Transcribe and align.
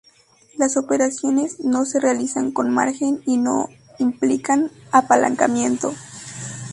Las 0.57 0.77
operaciones 0.77 1.59
no 1.59 1.85
se 1.85 1.99
realizan 1.99 2.49
con 2.51 2.71
margen 2.71 3.21
y 3.27 3.37
no 3.37 3.69
implican 3.99 4.71
apalancamiento. 4.91 5.93